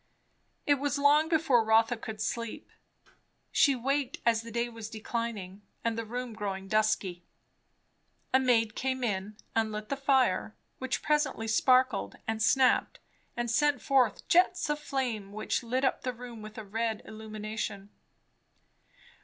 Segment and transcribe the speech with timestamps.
[0.65, 2.71] It was long before Rotha could sleep.
[3.51, 7.23] She waked as the day was declining and the room growing dusky.
[8.33, 12.97] A maid came in and lit the fire, which presently sparkled and snapped
[13.37, 17.91] and sent forth jets of flame which lit up the room with a red illumination.